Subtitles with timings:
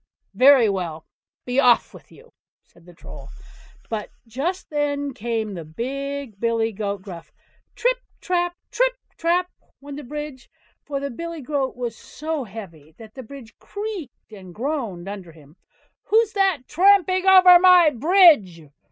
[0.33, 1.05] "Very well!
[1.45, 3.29] be off with you", said the Troll.
[3.87, 7.31] But just then up came the big billy goat Gruff.
[7.75, 8.55] "TRIP, TRAP!
[8.71, 8.95] TRIP, TRAP!
[9.19, 10.49] TRIP, TRAP!" went the bridge,
[10.83, 15.55] for the billy goat was so heavy that the bridge creaked and groaned under him.
[16.05, 18.71] "WHO'S THAT tramping over my bridge?"